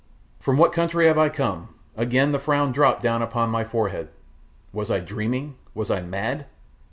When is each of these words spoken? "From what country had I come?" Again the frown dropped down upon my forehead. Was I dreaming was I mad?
"From 0.39 0.57
what 0.57 0.73
country 0.73 1.05
had 1.05 1.19
I 1.19 1.29
come?" 1.29 1.75
Again 1.95 2.31
the 2.31 2.39
frown 2.39 2.71
dropped 2.71 3.03
down 3.03 3.21
upon 3.21 3.51
my 3.51 3.63
forehead. 3.63 4.09
Was 4.73 4.89
I 4.89 4.99
dreaming 4.99 5.57
was 5.75 5.91
I 5.91 6.01
mad? 6.01 6.47